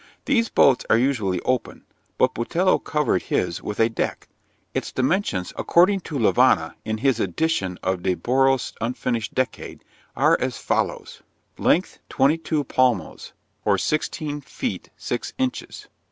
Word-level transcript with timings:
These 0.25 0.49
boats 0.49 0.83
are 0.89 0.97
usually 0.97 1.39
open, 1.41 1.85
but 2.17 2.33
Botelho 2.33 2.79
covered 2.83 3.21
his 3.21 3.61
with 3.61 3.79
a 3.79 3.87
deck: 3.87 4.27
its 4.73 4.91
dimensions, 4.91 5.53
according 5.59 5.99
to 5.99 6.17
Lavanha, 6.17 6.73
in 6.83 6.97
his 6.97 7.19
edition 7.19 7.77
of 7.83 8.01
De 8.01 8.15
Barros' 8.15 8.73
unfinished 8.81 9.35
Decade, 9.35 9.83
are 10.15 10.39
as 10.41 10.57
follows: 10.57 11.21
length, 11.59 11.99
twenty 12.09 12.39
two 12.39 12.63
palmos, 12.63 13.33
or 13.63 13.77
sixteen 13.77 14.41
feet 14.41 14.89
six 14.97 15.33
inches. 15.37 15.87